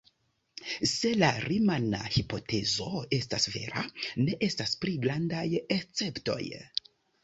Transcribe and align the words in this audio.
Se 0.91 1.11
la 1.23 1.29
rimana 1.45 1.99
hipotezo 2.17 2.89
estas 3.21 3.49
vera, 3.59 3.87
ne 4.27 4.43
estas 4.51 4.77
pli 4.85 5.01
grandaj 5.09 5.49
esceptoj. 5.81 6.45